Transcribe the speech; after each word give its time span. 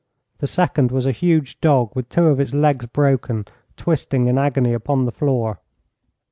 The 0.39 0.47
second 0.47 0.89
was 0.89 1.05
a 1.05 1.11
huge 1.11 1.59
dog, 1.61 1.95
with 1.95 2.09
two 2.09 2.25
of 2.25 2.39
its 2.39 2.55
legs 2.55 2.87
broken, 2.87 3.45
twisting 3.77 4.25
in 4.25 4.39
agony 4.39 4.73
upon 4.73 5.05
the 5.05 5.11
floor. 5.11 5.59